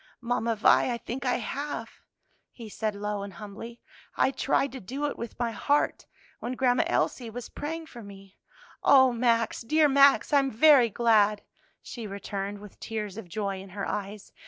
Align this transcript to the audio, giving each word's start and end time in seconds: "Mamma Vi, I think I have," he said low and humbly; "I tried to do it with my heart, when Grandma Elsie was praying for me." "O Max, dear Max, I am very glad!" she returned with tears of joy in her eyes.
"Mamma 0.19 0.55
Vi, 0.55 0.91
I 0.91 0.97
think 0.97 1.27
I 1.27 1.35
have," 1.35 2.01
he 2.51 2.69
said 2.69 2.95
low 2.95 3.21
and 3.21 3.33
humbly; 3.33 3.81
"I 4.17 4.31
tried 4.31 4.71
to 4.71 4.79
do 4.79 5.05
it 5.05 5.15
with 5.15 5.37
my 5.37 5.51
heart, 5.51 6.07
when 6.39 6.53
Grandma 6.53 6.85
Elsie 6.87 7.29
was 7.29 7.49
praying 7.49 7.85
for 7.85 8.01
me." 8.01 8.39
"O 8.83 9.13
Max, 9.13 9.61
dear 9.61 9.87
Max, 9.87 10.33
I 10.33 10.39
am 10.39 10.49
very 10.49 10.89
glad!" 10.89 11.43
she 11.83 12.07
returned 12.07 12.57
with 12.61 12.79
tears 12.79 13.15
of 13.15 13.29
joy 13.29 13.61
in 13.61 13.69
her 13.69 13.87
eyes. 13.87 14.31